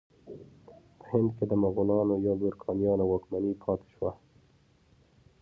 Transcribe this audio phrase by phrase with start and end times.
[0.97, 4.11] په هند کې د مغلانو یا ګورکانیانو واکمني پاتې شوه.